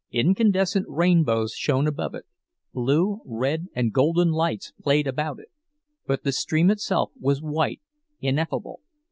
Incandescent 0.09 0.87
rainbows 0.89 1.53
shone 1.53 1.85
above 1.85 2.15
it, 2.15 2.25
blue, 2.73 3.21
red, 3.23 3.67
and 3.75 3.93
golden 3.93 4.31
lights 4.31 4.73
played 4.81 5.05
about 5.05 5.37
it; 5.37 5.49
but 6.07 6.23
the 6.23 6.31
stream 6.31 6.71
itself 6.71 7.11
was 7.19 7.39
white, 7.39 7.81
ineffable. 8.19 8.79